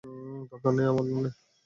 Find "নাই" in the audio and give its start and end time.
0.75-0.85